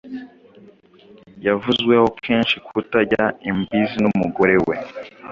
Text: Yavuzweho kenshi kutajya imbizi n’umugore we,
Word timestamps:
Yavuzweho 1.45 2.07
kenshi 2.25 2.55
kutajya 2.67 3.23
imbizi 3.49 3.97
n’umugore 4.03 4.55
we, 4.67 4.75